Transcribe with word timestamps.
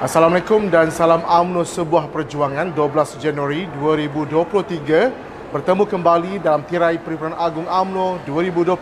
Assalamualaikum 0.00 0.72
dan 0.72 0.88
salam 0.88 1.20
UMNO 1.20 1.60
sebuah 1.60 2.08
perjuangan 2.08 2.72
12 2.72 3.20
Januari 3.20 3.68
2023 3.76 5.52
bertemu 5.52 5.84
kembali 5.84 6.40
dalam 6.40 6.64
tirai 6.64 6.96
Perhimpunan 6.96 7.36
Agung 7.36 7.68
UMNO 7.68 8.24
2022. 8.24 8.80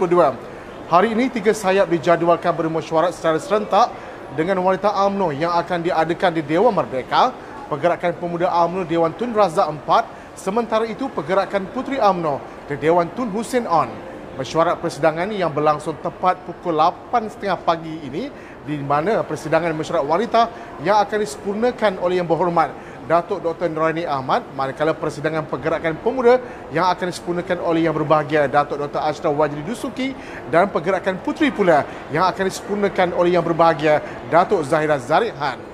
Hari 0.86 1.08
ini 1.10 1.26
tiga 1.26 1.50
sayap 1.50 1.90
dijadualkan 1.90 2.54
bermesyuarat 2.54 3.10
secara 3.18 3.34
serentak 3.42 3.90
dengan 4.38 4.62
wanita 4.62 4.94
UMNO 4.94 5.34
yang 5.34 5.50
akan 5.58 5.90
diadakan 5.90 6.38
di 6.38 6.42
Dewan 6.46 6.70
Merdeka, 6.70 7.34
Pergerakan 7.66 8.14
Pemuda 8.14 8.54
UMNO 8.54 8.86
Dewan 8.86 9.10
Tun 9.18 9.34
Razak 9.34 9.66
4, 9.66 10.38
sementara 10.38 10.86
itu 10.86 11.10
Pergerakan 11.10 11.66
Puteri 11.74 11.98
UMNO 11.98 12.38
di 12.70 12.78
Dewan 12.78 13.10
Tun 13.18 13.26
Hussein 13.34 13.66
On. 13.66 13.90
Mesyuarat 14.38 14.78
persidangan 14.78 15.26
yang 15.34 15.50
berlangsung 15.50 15.98
tepat 15.98 16.38
pukul 16.46 16.78
8.30 16.78 17.58
pagi 17.66 17.90
ini 18.06 18.30
di 18.62 18.78
mana 18.78 19.26
persidangan 19.26 19.74
mesyuarat 19.74 20.06
wanita 20.06 20.42
yang 20.86 21.02
akan 21.02 21.18
disempurnakan 21.26 21.98
oleh 21.98 22.22
Yang 22.22 22.30
Berhormat 22.30 22.70
Datuk 23.10 23.42
Dr. 23.42 23.66
Nuraini 23.66 24.06
Ahmad 24.06 24.46
manakala 24.54 24.94
persidangan 24.94 25.42
pergerakan 25.50 25.98
pemuda 25.98 26.38
yang 26.70 26.86
akan 26.86 27.10
disempurnakan 27.10 27.58
oleh 27.66 27.90
Yang 27.90 27.98
Berbahagia 27.98 28.46
Datuk 28.46 28.78
Dr. 28.78 29.02
Ashraf 29.02 29.34
Wajri 29.34 29.66
Dusuki 29.66 30.14
dan 30.54 30.70
pergerakan 30.70 31.18
puteri 31.18 31.50
pula 31.50 31.82
yang 32.14 32.22
akan 32.30 32.46
disempurnakan 32.46 33.18
oleh 33.18 33.34
Yang 33.34 33.42
Berbahagia 33.42 33.98
Datuk 34.30 34.62
Zahira 34.62 35.02
Zarikhan. 35.02 35.67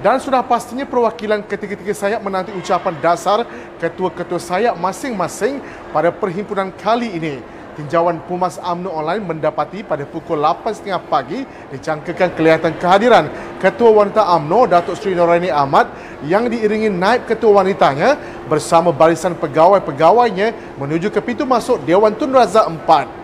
Dan 0.00 0.16
sudah 0.16 0.40
pastinya 0.40 0.88
perwakilan 0.88 1.44
ketiga-tiga 1.44 1.92
sayap 1.92 2.24
menanti 2.24 2.56
ucapan 2.56 2.96
dasar 3.04 3.44
ketua-ketua 3.76 4.40
sayap 4.40 4.74
masing-masing 4.80 5.60
pada 5.92 6.08
perhimpunan 6.08 6.72
kali 6.72 7.20
ini. 7.20 7.36
Tinjauan 7.76 8.18
Pumas 8.24 8.56
UMNO 8.56 8.90
Online 8.96 9.20
mendapati 9.20 9.84
pada 9.84 10.08
pukul 10.08 10.40
8.30 10.40 11.00
pagi 11.04 11.44
dicangkakan 11.70 12.32
kelihatan 12.34 12.72
kehadiran 12.80 13.28
Ketua 13.60 13.92
Wanita 13.92 14.24
UMNO 14.40 14.72
Datuk 14.72 14.96
Seri 14.96 15.12
Noraini 15.12 15.52
Ahmad 15.52 15.86
yang 16.24 16.48
diiringi 16.48 16.88
naib 16.88 17.28
ketua 17.28 17.60
wanitanya 17.60 18.16
bersama 18.48 18.90
barisan 18.90 19.36
pegawai-pegawainya 19.36 20.76
menuju 20.80 21.12
ke 21.12 21.20
pintu 21.20 21.44
masuk 21.44 21.80
Dewan 21.84 22.16
Tun 22.16 22.32
Razak 22.32 22.64
4. 22.68 23.19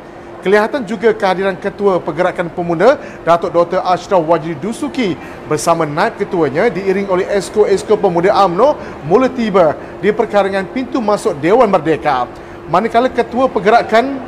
Kelihatan 0.46 0.86
juga 0.86 1.10
kehadiran 1.10 1.58
Ketua 1.58 1.98
Pergerakan 1.98 2.46
Pemuda 2.46 3.02
Datuk 3.26 3.50
Dr. 3.50 3.82
Ashraf 3.82 4.22
Wajri 4.22 4.54
Dusuki 4.54 5.18
bersama 5.50 5.82
naib 5.82 6.14
ketuanya 6.22 6.70
diiring 6.70 7.10
oleh 7.10 7.26
Esko-Esko 7.26 7.98
Pemuda 7.98 8.30
AMNO 8.30 8.78
mula 9.10 9.26
tiba 9.26 9.74
di 9.98 10.14
perkarangan 10.14 10.70
pintu 10.70 11.02
masuk 11.02 11.34
Dewan 11.42 11.66
Merdeka. 11.66 12.30
Manakala 12.70 13.10
Ketua 13.10 13.50
Pergerakan 13.50 14.22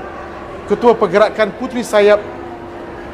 Ketua 0.66 0.98
Pergerakan 0.98 1.54
Puteri 1.54 1.86
Sayap 1.86 2.18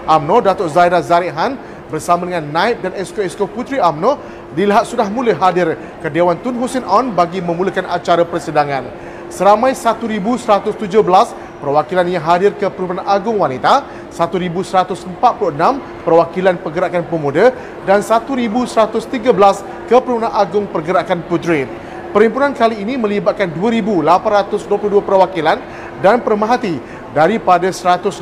AMNO 0.08 0.40
Datuk 0.40 0.72
Zaira 0.72 1.04
Zarikhan 1.04 1.60
bersama 1.92 2.24
dengan 2.24 2.48
naib 2.48 2.80
dan 2.80 2.96
esko-esko 2.96 3.44
Puteri 3.52 3.84
AMNO 3.84 4.16
dilihat 4.56 4.88
sudah 4.88 5.12
mula 5.12 5.36
hadir 5.36 5.76
ke 6.00 6.08
Dewan 6.08 6.40
Tun 6.40 6.56
Hussein 6.56 6.88
On 6.88 7.12
bagi 7.12 7.44
memulakan 7.44 7.84
acara 7.84 8.24
persidangan. 8.24 9.12
Seramai 9.28 9.76
1,117 9.76 11.43
perwakilan 11.64 12.04
yang 12.04 12.20
hadir 12.20 12.52
ke 12.52 12.68
Perhimpunan 12.68 13.08
Agung 13.08 13.40
Wanita, 13.40 13.88
1146 14.12 15.16
perwakilan 16.04 16.60
Pergerakan 16.60 17.08
Pemuda 17.08 17.56
dan 17.88 18.04
1113 18.04 19.88
ke 19.88 19.96
Perhimpunan 19.96 20.28
Agung 20.28 20.68
Pergerakan 20.68 21.24
Puteri. 21.24 21.64
Perhimpunan 22.12 22.54
kali 22.54 22.84
ini 22.84 22.94
melibatkan 22.94 23.50
2822 23.50 25.02
perwakilan 25.02 25.58
dan 25.98 26.22
permahati 26.22 26.78
daripada 27.10 27.70
189 27.70 28.14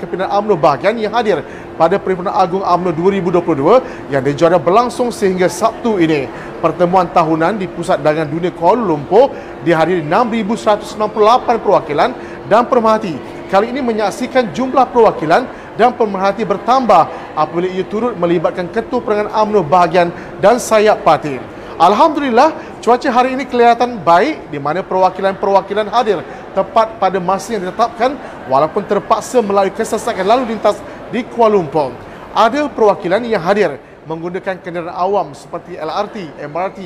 kepimpinan 0.00 0.32
UMNO 0.32 0.56
bahagian 0.56 0.96
yang 0.96 1.12
hadir 1.16 1.44
pada 1.76 2.00
Perhimpunan 2.00 2.32
Agung 2.32 2.64
UMNO 2.64 2.92
2022 2.96 4.12
yang 4.12 4.24
dijana 4.24 4.56
berlangsung 4.56 5.12
sehingga 5.12 5.48
Sabtu 5.48 6.00
ini. 6.00 6.24
Pertemuan 6.62 7.10
tahunan 7.10 7.58
di 7.58 7.66
Pusat 7.66 8.06
Dagangan 8.06 8.30
Dunia 8.32 8.52
Kuala 8.54 8.86
Lumpur 8.86 9.28
dihadiri 9.66 10.04
6,168 10.06 11.58
perwakilan 11.58 12.31
dan 12.46 12.66
pemerhati. 12.66 13.14
Kali 13.52 13.68
ini 13.68 13.84
menyaksikan 13.84 14.50
jumlah 14.56 14.88
perwakilan 14.88 15.44
dan 15.76 15.92
pemerhati 15.92 16.44
bertambah 16.44 17.34
apabila 17.36 17.68
ia 17.68 17.84
turut 17.84 18.16
melibatkan 18.16 18.68
Ketua 18.68 19.00
Perangan 19.04 19.28
UMNO 19.44 19.60
bahagian 19.64 20.08
dan 20.40 20.56
sayap 20.56 21.04
parti. 21.04 21.36
Alhamdulillah, 21.76 22.80
cuaca 22.84 23.08
hari 23.08 23.34
ini 23.34 23.48
kelihatan 23.48 24.00
baik 24.00 24.52
di 24.52 24.60
mana 24.60 24.84
perwakilan-perwakilan 24.84 25.88
hadir 25.88 26.20
tepat 26.52 27.00
pada 27.00 27.18
masa 27.18 27.56
yang 27.56 27.64
ditetapkan 27.64 28.14
walaupun 28.46 28.84
terpaksa 28.84 29.40
melalui 29.40 29.72
kesesakan 29.72 30.24
lalu 30.24 30.56
lintas 30.56 30.76
di 31.08 31.24
Kuala 31.24 31.56
Lumpur. 31.56 31.96
Ada 32.32 32.68
perwakilan 32.72 33.24
yang 33.24 33.40
hadir 33.40 33.76
menggunakan 34.04 34.58
kenderaan 34.60 34.92
awam 34.92 35.32
seperti 35.32 35.78
LRT, 35.78 36.40
MRT, 36.40 36.78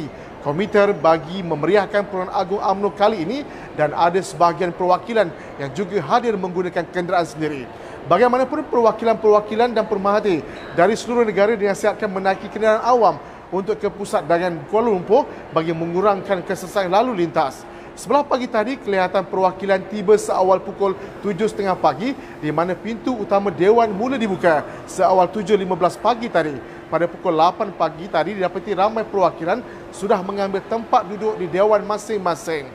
komuter 0.47 0.95
bagi 0.95 1.43
memeriahkan 1.43 2.07
Perumahan 2.07 2.31
Agung 2.31 2.63
UMNO 2.63 2.95
kali 2.95 3.27
ini 3.27 3.43
dan 3.75 3.91
ada 3.91 4.23
sebahagian 4.23 4.71
perwakilan 4.71 5.27
yang 5.59 5.75
juga 5.75 5.99
hadir 5.99 6.39
menggunakan 6.39 6.87
kenderaan 6.87 7.27
sendiri. 7.27 7.67
Bagaimanapun 8.07 8.63
perwakilan-perwakilan 8.71 9.75
dan 9.75 9.83
pemerhati 9.91 10.47
dari 10.79 10.95
seluruh 10.95 11.27
negara 11.27 11.59
dinasihatkan 11.59 12.07
menaiki 12.07 12.47
kenderaan 12.47 12.79
awam 12.87 13.19
untuk 13.51 13.75
ke 13.75 13.91
pusat 13.91 14.23
dagangan 14.23 14.63
Kuala 14.71 14.95
Lumpur 14.95 15.27
bagi 15.51 15.75
mengurangkan 15.75 16.47
kesesakan 16.47 16.95
lalu 16.95 17.27
lintas. 17.27 17.67
Sebelah 17.99 18.23
pagi 18.23 18.47
tadi 18.47 18.77
kelihatan 18.77 19.25
perwakilan 19.27 19.81
tiba 19.89 20.15
seawal 20.21 20.61
pukul 20.61 20.95
7.30 21.25 21.75
pagi 21.81 22.13
di 22.39 22.53
mana 22.53 22.77
pintu 22.77 23.17
utama 23.17 23.49
Dewan 23.49 23.89
mula 23.89 24.21
dibuka 24.21 24.63
seawal 24.85 25.27
7.15 25.33 25.65
pagi 26.05 26.29
tadi 26.29 26.76
pada 26.87 27.11
pukul 27.11 27.35
8 27.35 27.75
pagi 27.75 28.07
tadi 28.07 28.39
didapati 28.39 28.73
ramai 28.75 29.03
perwakilan 29.03 29.63
sudah 29.91 30.23
mengambil 30.23 30.63
tempat 30.67 31.07
duduk 31.07 31.39
di 31.39 31.47
dewan 31.51 31.83
masing-masing. 31.83 32.67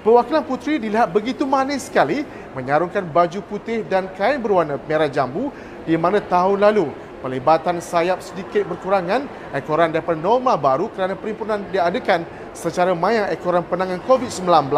Perwakilan 0.00 0.42
puteri 0.48 0.80
dilihat 0.80 1.12
begitu 1.12 1.44
manis 1.44 1.86
sekali 1.86 2.24
menyarungkan 2.56 3.04
baju 3.04 3.40
putih 3.44 3.84
dan 3.84 4.08
kain 4.16 4.40
berwarna 4.40 4.80
merah 4.88 5.12
jambu 5.12 5.52
di 5.84 5.92
mana 6.00 6.24
tahun 6.24 6.56
lalu 6.56 6.88
pelibatan 7.20 7.84
sayap 7.84 8.24
sedikit 8.24 8.64
berkurangan 8.64 9.28
ekoran 9.52 9.92
daripada 9.92 10.16
norma 10.16 10.56
baru 10.56 10.88
kerana 10.88 11.12
perhimpunan 11.12 11.60
diadakan 11.68 12.24
secara 12.56 12.96
maya 12.96 13.28
ekoran 13.28 13.60
penanganan 13.68 14.00
COVID-19. 14.08 14.72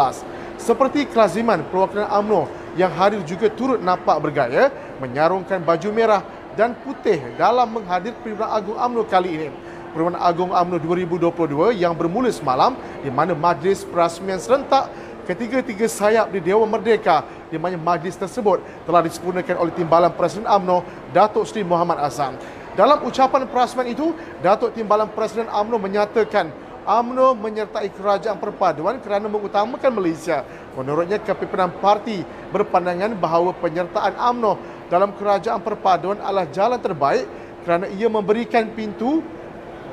Seperti 0.59 1.07
kelaziman 1.07 1.63
perwakilan 1.71 2.07
UMNO 2.07 2.43
yang 2.75 2.91
hadir 2.91 3.23
juga 3.23 3.47
turut 3.47 3.79
nampak 3.79 4.19
bergaya 4.19 4.69
menyarungkan 4.99 5.63
baju 5.63 5.89
merah 5.95 6.21
dan 6.53 6.77
putih 6.81 7.19
dalam 7.35 7.69
menghadir 7.69 8.13
Perhimpunan 8.21 8.49
Agung 8.49 8.77
UMNO 8.77 9.03
kali 9.09 9.29
ini. 9.33 9.47
Perhimpunan 9.93 10.21
Agung 10.21 10.51
UMNO 10.53 10.77
2022 10.81 11.77
yang 11.77 11.93
bermula 11.93 12.29
semalam 12.33 12.77
di 13.01 13.09
mana 13.13 13.37
majlis 13.37 13.85
perasmian 13.85 14.41
serentak 14.41 14.89
ketiga-tiga 15.23 15.87
sayap 15.87 16.29
di 16.29 16.43
Dewan 16.43 16.67
Merdeka 16.67 17.23
di 17.47 17.55
mana 17.55 17.79
majlis 17.79 18.17
tersebut 18.17 18.59
telah 18.83 19.01
disempurnakan 19.05 19.55
oleh 19.61 19.73
Timbalan 19.73 20.11
Presiden 20.13 20.49
UMNO 20.49 20.81
Datuk 21.13 21.45
Seri 21.45 21.61
Muhammad 21.61 22.01
Azam. 22.01 22.35
Dalam 22.73 23.05
ucapan 23.05 23.45
perasmian 23.45 23.93
itu, 23.93 24.17
Datuk 24.41 24.73
Timbalan 24.73 25.05
Presiden 25.13 25.45
UMNO 25.45 25.77
menyatakan 25.77 26.49
UMNO 26.83 27.39
menyertai 27.39 27.87
kerajaan 27.91 28.37
perpaduan 28.37 28.99
kerana 28.99 29.31
mengutamakan 29.31 29.91
Malaysia. 29.95 30.43
Menurutnya, 30.75 31.17
kepimpinan 31.17 31.71
parti 31.79 32.21
berpandangan 32.51 33.15
bahawa 33.17 33.55
penyertaan 33.57 34.13
UMNO 34.13 34.53
dalam 34.91 35.15
kerajaan 35.15 35.63
perpaduan 35.63 36.19
adalah 36.19 36.45
jalan 36.51 36.77
terbaik 36.77 37.25
kerana 37.63 37.87
ia 37.87 38.11
memberikan 38.11 38.67
pintu 38.75 39.23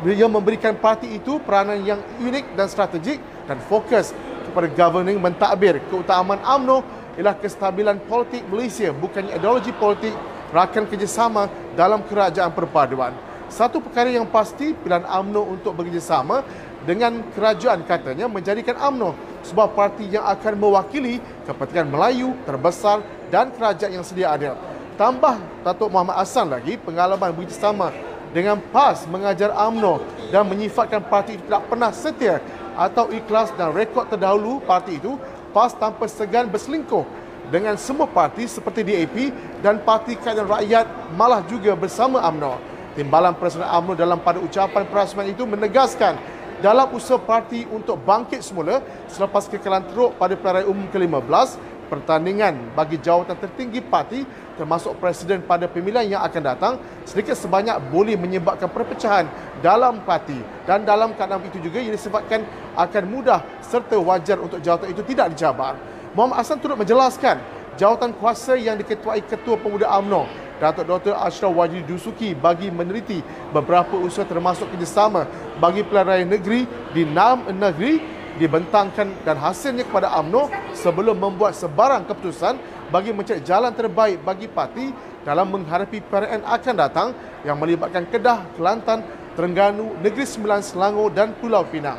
ia 0.01 0.25
memberikan 0.25 0.73
parti 0.81 1.12
itu 1.12 1.37
peranan 1.45 1.84
yang 1.84 2.01
unik 2.25 2.56
dan 2.56 2.67
strategik 2.73 3.21
dan 3.45 3.61
fokus 3.69 4.17
kepada 4.49 4.67
governing 4.72 5.21
mentadbir 5.21 5.77
keutamaan 5.93 6.41
UMNO 6.41 6.81
ialah 7.21 7.37
kestabilan 7.37 8.01
politik 8.09 8.41
Malaysia 8.49 8.97
bukannya 8.97 9.37
ideologi 9.37 9.77
politik 9.77 10.17
rakan 10.57 10.89
kerjasama 10.89 11.53
dalam 11.77 12.01
kerajaan 12.09 12.49
perpaduan. 12.51 13.12
Satu 13.51 13.83
perkara 13.83 14.09
yang 14.09 14.25
pasti 14.31 14.72
pilihan 14.72 15.04
UMNO 15.04 15.43
untuk 15.59 15.75
bekerjasama 15.77 16.47
dengan 16.88 17.21
kerajaan 17.36 17.84
katanya 17.84 18.27
menjadikan 18.27 18.77
UMNO 18.77 19.12
sebuah 19.44 19.72
parti 19.72 20.09
yang 20.09 20.24
akan 20.24 20.56
mewakili 20.56 21.21
kepentingan 21.44 21.88
Melayu 21.92 22.36
terbesar 22.44 23.04
dan 23.28 23.53
kerajaan 23.53 24.00
yang 24.00 24.04
sedia 24.04 24.32
ada. 24.32 24.56
Tambah 24.97 25.41
Datuk 25.65 25.88
Muhammad 25.88 26.21
Hassan 26.21 26.53
lagi 26.53 26.77
pengalaman 26.77 27.32
bekerjasama 27.32 27.88
dengan 28.30 28.60
PAS 28.71 29.09
mengajar 29.09 29.50
AMNO 29.56 30.00
dan 30.30 30.44
menyifatkan 30.47 31.03
parti 31.09 31.41
itu 31.41 31.42
tidak 31.48 31.65
pernah 31.66 31.91
setia 31.91 32.38
atau 32.77 33.09
ikhlas 33.10 33.50
dan 33.59 33.72
rekod 33.74 34.06
terdahulu 34.06 34.62
parti 34.62 35.00
itu 35.00 35.16
PAS 35.50 35.74
tanpa 35.74 36.06
segan 36.06 36.47
berselingkuh 36.47 37.03
dengan 37.50 37.74
semua 37.74 38.06
parti 38.06 38.47
seperti 38.47 38.86
DAP 38.86 39.34
dan 39.59 39.83
Parti 39.83 40.15
Keadilan 40.15 40.47
Rakyat 40.47 40.86
malah 41.18 41.42
juga 41.50 41.74
bersama 41.74 42.22
AMNO. 42.22 42.54
Timbalan 42.94 43.34
Presiden 43.34 43.66
AMNO 43.66 43.98
dalam 43.98 44.22
pada 44.22 44.38
ucapan 44.38 44.86
perasmian 44.86 45.34
itu 45.34 45.42
menegaskan 45.42 46.15
dalam 46.60 46.92
usaha 46.92 47.16
parti 47.16 47.65
untuk 47.72 47.97
bangkit 48.04 48.45
semula 48.45 48.84
selepas 49.09 49.48
kekalahan 49.48 49.84
teruk 49.89 50.12
pada 50.21 50.36
pilihan 50.36 50.68
umum 50.68 50.86
ke-15 50.92 51.57
pertandingan 51.89 52.54
bagi 52.77 53.01
jawatan 53.03 53.34
tertinggi 53.34 53.83
parti 53.83 54.22
termasuk 54.54 54.95
presiden 55.01 55.42
pada 55.42 55.66
pemilihan 55.66 56.21
yang 56.21 56.22
akan 56.22 56.42
datang 56.45 56.72
sedikit 57.03 57.34
sebanyak 57.34 57.74
boleh 57.91 58.15
menyebabkan 58.15 58.71
perpecahan 58.71 59.27
dalam 59.65 60.04
parti 60.04 60.36
dan 60.68 60.84
dalam 60.84 61.16
keadaan 61.16 61.42
itu 61.48 61.59
juga 61.59 61.80
ia 61.80 61.91
disebabkan 61.91 62.45
akan 62.77 63.04
mudah 63.09 63.42
serta 63.65 63.98
wajar 63.98 64.39
untuk 64.39 64.62
jawatan 64.62 64.92
itu 64.92 65.03
tidak 65.10 65.34
dijabar. 65.34 65.74
Muhammad 66.12 66.45
Hassan 66.45 66.60
turut 66.62 66.78
menjelaskan 66.78 67.41
jawatan 67.74 68.12
kuasa 68.21 68.54
yang 68.54 68.77
diketuai 68.78 69.24
Ketua 69.27 69.57
Pemuda 69.59 69.91
AMNO 69.91 70.49
Datuk 70.60 70.84
Dr. 70.84 71.16
Ashraf 71.16 71.57
Wajid 71.57 71.89
Dusuki 71.89 72.36
bagi 72.36 72.68
meneliti 72.68 73.24
beberapa 73.48 73.97
usaha 73.97 74.28
termasuk 74.28 74.68
kerjasama 74.77 75.24
bagi 75.57 75.80
pilihan 75.80 76.04
raya 76.04 76.24
negeri 76.28 76.68
di 76.92 77.09
enam 77.09 77.48
negeri 77.48 77.97
dibentangkan 78.36 79.24
dan 79.24 79.41
hasilnya 79.41 79.89
kepada 79.89 80.12
AMNO 80.21 80.53
sebelum 80.77 81.16
membuat 81.16 81.57
sebarang 81.57 82.04
keputusan 82.04 82.60
bagi 82.92 83.16
mencari 83.16 83.41
jalan 83.41 83.72
terbaik 83.72 84.21
bagi 84.21 84.53
parti 84.53 84.92
dalam 85.24 85.48
menghadapi 85.48 86.04
perayaan 86.04 86.45
akan 86.45 86.74
datang 86.77 87.09
yang 87.41 87.57
melibatkan 87.57 88.04
Kedah, 88.12 88.45
Kelantan, 88.60 89.01
Terengganu, 89.41 89.97
Negeri 90.04 90.28
Sembilan, 90.28 90.60
Selangor 90.60 91.09
dan 91.09 91.33
Pulau 91.41 91.65
Pinang. 91.65 91.98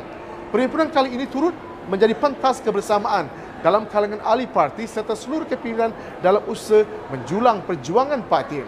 Perhimpunan 0.54 0.86
kali 0.86 1.18
ini 1.18 1.26
turut 1.26 1.54
menjadi 1.90 2.14
pentas 2.14 2.62
kebersamaan 2.62 3.26
dalam 3.62 3.86
kalangan 3.86 4.20
ahli 4.26 4.50
parti 4.50 4.84
serta 4.84 5.14
seluruh 5.14 5.46
kepimpinan 5.46 5.94
dalam 6.18 6.42
usaha 6.50 6.82
menjulang 7.08 7.62
perjuangan 7.62 8.20
parti. 8.26 8.60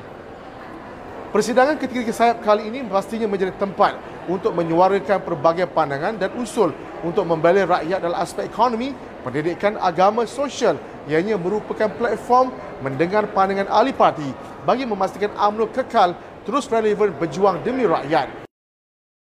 Persidangan 1.35 1.75
ketiga 1.83 2.15
sayap 2.15 2.47
kali 2.47 2.71
ini 2.71 2.87
pastinya 2.87 3.27
menjadi 3.27 3.51
tempat 3.59 3.99
untuk 4.31 4.55
menyuarakan 4.55 5.19
pelbagai 5.19 5.67
pandangan 5.67 6.15
dan 6.15 6.31
usul 6.39 6.71
untuk 7.03 7.27
membela 7.27 7.67
rakyat 7.67 7.99
dalam 7.99 8.15
aspek 8.23 8.47
ekonomi, 8.47 8.95
pendidikan, 9.27 9.75
agama, 9.83 10.23
sosial 10.31 10.79
ianya 11.11 11.35
merupakan 11.35 11.91
platform 11.91 12.55
mendengar 12.87 13.27
pandangan 13.35 13.67
ahli 13.67 13.91
parti 13.91 14.31
bagi 14.63 14.87
memastikan 14.87 15.35
UMNO 15.35 15.75
kekal 15.75 16.15
terus 16.47 16.71
relevan 16.71 17.11
berjuang 17.19 17.67
demi 17.67 17.83
rakyat. 17.83 18.47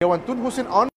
Dewan 0.01 0.19
Tun 0.25 0.41
Hussein 0.41 0.65
On 0.65 0.89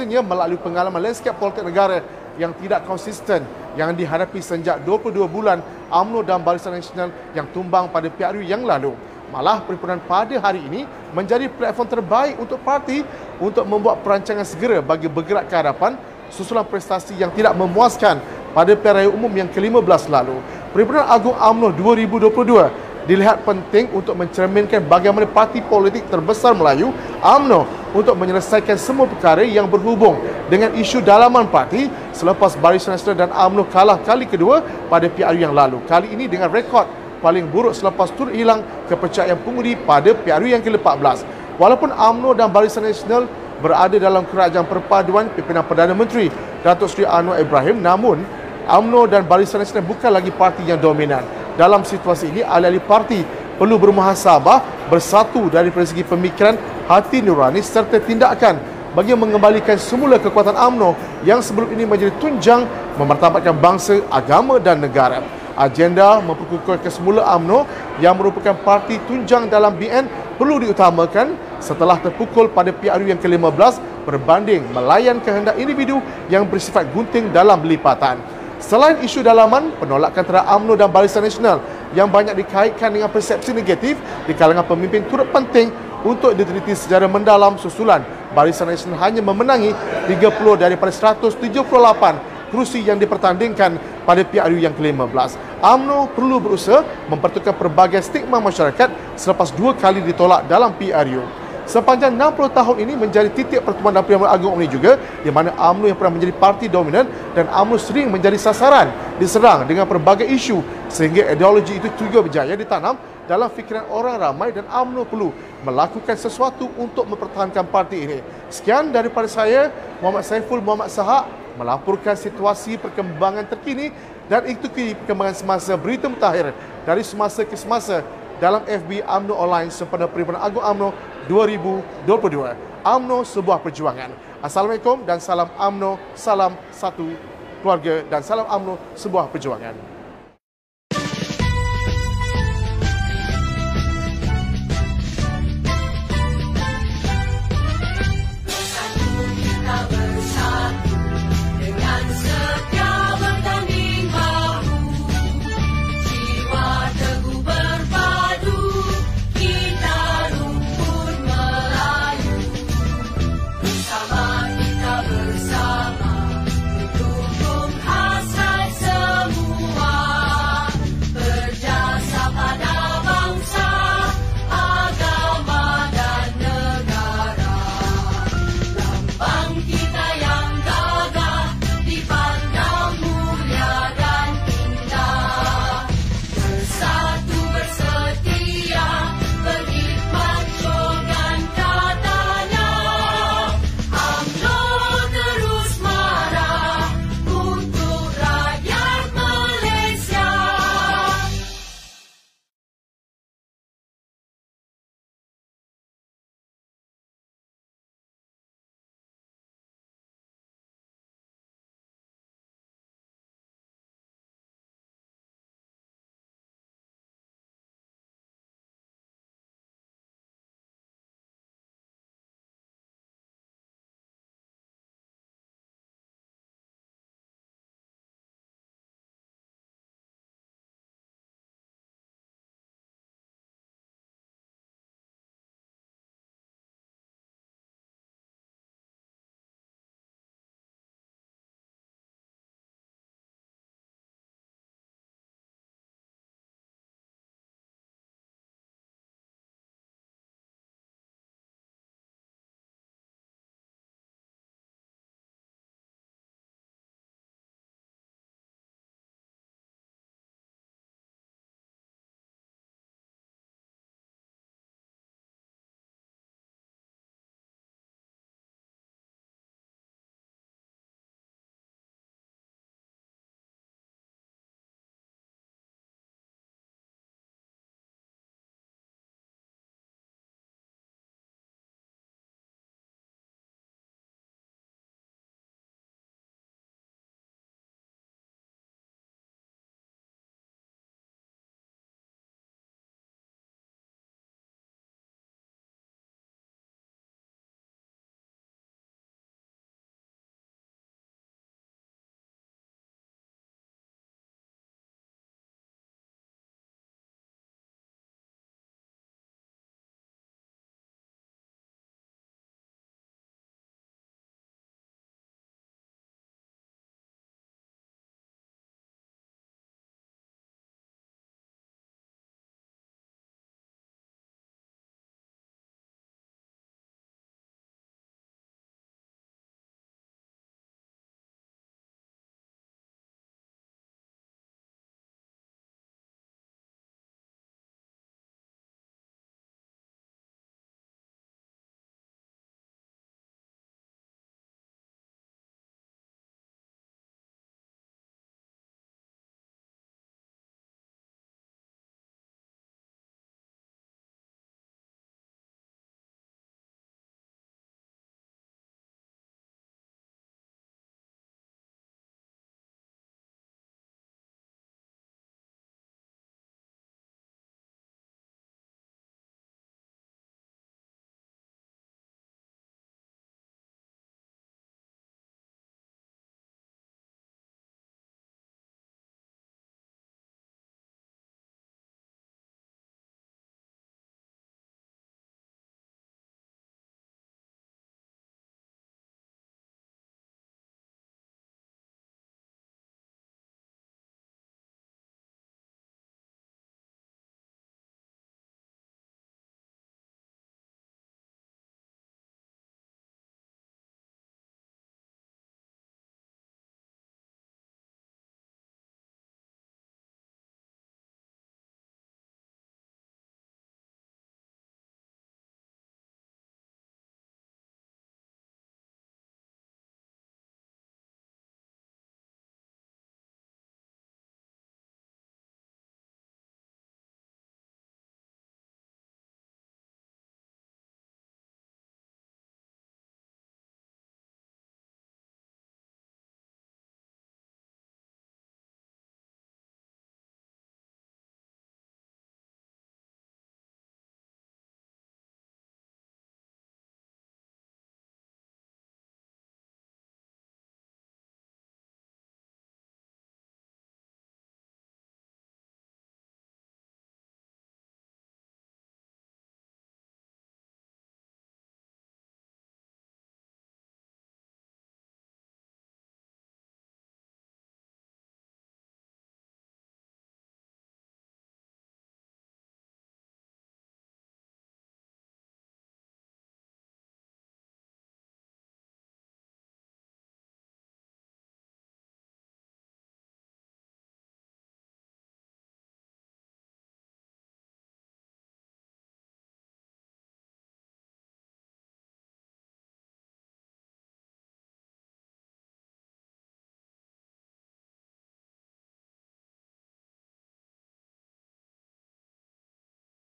melalui 0.00 0.56
pengalaman 0.56 1.02
landscape 1.02 1.36
politik 1.36 1.66
negara 1.66 2.00
yang 2.38 2.54
tidak 2.56 2.86
konsisten 2.88 3.44
yang 3.78 3.94
dihadapi 3.94 4.42
sejak 4.42 4.82
22 4.82 5.26
bulan 5.30 5.62
UMNO 5.90 6.26
dan 6.26 6.42
Barisan 6.42 6.74
Nasional 6.74 7.10
yang 7.34 7.46
tumbang 7.54 7.90
pada 7.90 8.10
PRU 8.10 8.42
yang 8.42 8.66
lalu. 8.66 8.94
Malah 9.30 9.62
perhimpunan 9.62 10.02
pada 10.02 10.34
hari 10.42 10.58
ini 10.66 10.82
menjadi 11.14 11.46
platform 11.46 11.86
terbaik 11.86 12.34
untuk 12.42 12.58
parti 12.66 13.06
untuk 13.38 13.62
membuat 13.62 14.02
perancangan 14.02 14.42
segera 14.42 14.82
bagi 14.82 15.06
bergerak 15.06 15.46
ke 15.46 15.54
hadapan 15.54 15.94
susulan 16.34 16.66
prestasi 16.66 17.14
yang 17.14 17.30
tidak 17.30 17.54
memuaskan 17.54 18.18
pada 18.50 18.74
raya 18.74 19.06
umum 19.06 19.30
yang 19.30 19.46
ke-15 19.46 20.10
lalu. 20.10 20.42
Perhimpunan 20.74 21.06
Agung 21.06 21.34
UMNO 21.38 21.70
2022 21.78 22.89
dilihat 23.08 23.44
penting 23.46 23.88
untuk 23.94 24.16
mencerminkan 24.16 24.84
bagaimana 24.84 25.24
parti 25.24 25.64
politik 25.64 26.08
terbesar 26.12 26.52
Melayu, 26.52 26.92
AMNO, 27.20 27.94
untuk 27.96 28.14
menyelesaikan 28.14 28.78
semua 28.78 29.08
perkara 29.08 29.42
yang 29.42 29.66
berhubung 29.66 30.18
dengan 30.46 30.70
isu 30.76 31.02
dalaman 31.02 31.48
parti 31.50 31.90
selepas 32.14 32.54
Barisan 32.58 32.94
Nasional 32.94 33.26
dan 33.26 33.30
AMNO 33.32 33.66
kalah 33.70 33.98
kali 34.02 34.28
kedua 34.28 34.62
pada 34.86 35.10
PRU 35.10 35.38
yang 35.40 35.54
lalu. 35.54 35.82
Kali 35.90 36.12
ini 36.14 36.30
dengan 36.30 36.52
rekod 36.52 36.86
paling 37.20 37.50
buruk 37.50 37.76
selepas 37.76 38.08
tur 38.16 38.32
hilang 38.32 38.64
kepercayaan 38.86 39.38
pengundi 39.42 39.76
pada 39.76 40.14
PRU 40.14 40.48
yang 40.48 40.62
ke-14. 40.62 41.26
Walaupun 41.60 41.92
AMNO 41.92 42.32
dan 42.38 42.48
Barisan 42.48 42.86
Nasional 42.86 43.28
berada 43.60 44.00
dalam 44.00 44.24
kerajaan 44.24 44.64
perpaduan 44.64 45.28
pimpinan 45.36 45.60
Perdana 45.68 45.92
Menteri 45.92 46.32
Datuk 46.64 46.88
Seri 46.88 47.04
Anwar 47.04 47.36
Ibrahim 47.36 47.84
namun 47.84 48.24
AMNO 48.64 49.04
dan 49.10 49.28
Barisan 49.28 49.60
Nasional 49.60 49.84
bukan 49.84 50.08
lagi 50.08 50.32
parti 50.32 50.64
yang 50.64 50.80
dominan 50.80 51.39
dalam 51.54 51.86
situasi 51.86 52.30
ini 52.30 52.42
ahli-ahli 52.44 52.82
parti 52.82 53.20
perlu 53.60 53.76
bermuhasabah 53.76 54.88
bersatu 54.88 55.52
dari 55.52 55.68
segi 55.70 56.02
pemikiran 56.02 56.56
hati 56.88 57.20
nurani 57.20 57.60
serta 57.60 58.00
tindakan 58.00 58.56
bagi 58.90 59.14
mengembalikan 59.14 59.78
semula 59.78 60.18
kekuatan 60.18 60.56
AMNO 60.56 61.22
yang 61.22 61.38
sebelum 61.38 61.70
ini 61.70 61.86
menjadi 61.86 62.10
tunjang 62.18 62.66
memartabatkan 62.98 63.54
bangsa, 63.54 64.02
agama 64.10 64.58
dan 64.58 64.82
negara. 64.82 65.22
Agenda 65.54 66.18
memperkukuhkan 66.24 66.90
semula 66.90 67.22
AMNO 67.36 67.68
yang 68.02 68.18
merupakan 68.18 68.56
parti 68.64 68.98
tunjang 69.06 69.46
dalam 69.46 69.76
BN 69.78 70.08
perlu 70.40 70.58
diutamakan 70.58 71.36
setelah 71.60 72.00
terpukul 72.00 72.48
pada 72.50 72.72
PRU 72.72 73.06
yang 73.06 73.20
ke-15 73.20 73.78
berbanding 74.08 74.64
melayan 74.72 75.20
kehendak 75.20 75.54
individu 75.60 76.00
yang 76.32 76.48
bersifat 76.48 76.88
gunting 76.90 77.28
dalam 77.30 77.60
lipatan. 77.62 78.18
Selain 78.60 79.00
isu 79.00 79.24
dalaman, 79.24 79.72
penolakan 79.80 80.20
terhadap 80.20 80.52
UMNO 80.60 80.76
dan 80.76 80.92
Barisan 80.92 81.24
Nasional 81.24 81.64
yang 81.96 82.12
banyak 82.12 82.36
dikaitkan 82.36 82.92
dengan 82.92 83.08
persepsi 83.08 83.56
negatif 83.56 83.96
di 84.28 84.36
kalangan 84.36 84.68
pemimpin 84.68 85.00
turut 85.08 85.32
penting 85.32 85.72
untuk 86.04 86.36
diteliti 86.36 86.76
secara 86.76 87.08
mendalam 87.08 87.56
susulan 87.56 88.04
Barisan 88.36 88.68
Nasional 88.68 89.00
hanya 89.00 89.24
memenangi 89.24 89.72
30 90.06 90.60
daripada 90.60 90.92
178 90.92 92.52
kerusi 92.52 92.84
yang 92.84 93.00
dipertandingkan 93.00 93.80
pada 94.04 94.22
PRU 94.28 94.60
yang 94.60 94.76
ke-15. 94.76 95.40
UMNO 95.64 96.12
perlu 96.12 96.36
berusaha 96.36 96.84
mempertukar 97.08 97.56
pelbagai 97.56 98.04
stigma 98.04 98.44
masyarakat 98.44 99.16
selepas 99.16 99.56
dua 99.56 99.72
kali 99.72 100.04
ditolak 100.04 100.44
dalam 100.44 100.76
PRU. 100.76 101.39
Sepanjang 101.70 102.18
60 102.18 102.50
tahun 102.50 102.76
ini 102.82 102.98
menjadi 102.98 103.30
titik 103.30 103.62
pertemuan 103.62 103.94
dan 103.94 104.02
Pertuan 104.02 104.26
Agong 104.26 104.58
ini 104.58 104.66
juga 104.66 104.98
di 105.22 105.30
mana 105.30 105.54
UMNO 105.54 105.86
yang 105.86 105.94
pernah 105.94 106.18
menjadi 106.18 106.34
parti 106.34 106.66
dominan 106.66 107.06
dan 107.30 107.46
UMNO 107.46 107.78
sering 107.78 108.10
menjadi 108.10 108.34
sasaran 108.34 108.90
diserang 109.22 109.70
dengan 109.70 109.86
pelbagai 109.86 110.26
isu 110.26 110.66
sehingga 110.90 111.30
ideologi 111.30 111.78
itu 111.78 111.86
juga 111.94 112.26
berjaya 112.26 112.58
ditanam 112.58 112.98
dalam 113.30 113.46
fikiran 113.46 113.86
orang 113.86 114.18
ramai 114.18 114.50
dan 114.50 114.66
UMNO 114.66 115.06
perlu 115.06 115.30
melakukan 115.62 116.18
sesuatu 116.18 116.66
untuk 116.74 117.06
mempertahankan 117.06 117.62
parti 117.70 118.02
ini. 118.02 118.18
Sekian 118.50 118.90
daripada 118.90 119.30
saya, 119.30 119.70
Muhammad 120.02 120.26
Saiful 120.26 120.58
Muhammad 120.58 120.90
Sahak 120.90 121.30
melaporkan 121.54 122.18
situasi 122.18 122.82
perkembangan 122.82 123.46
terkini 123.46 123.94
dan 124.26 124.42
itu 124.50 124.66
perkembangan 124.66 125.38
semasa 125.38 125.78
berita 125.78 126.10
mutakhir 126.10 126.50
dari 126.82 127.06
semasa 127.06 127.46
ke 127.46 127.54
semasa 127.54 128.02
dalam 128.40 128.64
FB 128.64 129.04
UMNO 129.04 129.36
Online 129.36 129.68
sempena 129.68 130.08
Perhimpunan 130.08 130.40
Agung 130.40 130.64
UMNO 130.64 130.88
2022. 131.28 132.56
UMNO 132.80 133.18
sebuah 133.28 133.60
perjuangan. 133.60 134.08
Assalamualaikum 134.40 135.04
dan 135.04 135.20
salam 135.20 135.52
UMNO, 135.52 136.00
salam 136.16 136.56
satu 136.72 137.12
keluarga 137.60 138.00
dan 138.08 138.24
salam 138.24 138.48
UMNO 138.48 138.80
sebuah 138.96 139.28
perjuangan. 139.28 139.99